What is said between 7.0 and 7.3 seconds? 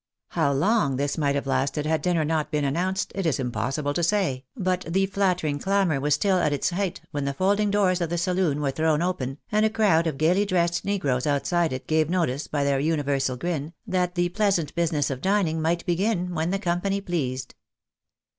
when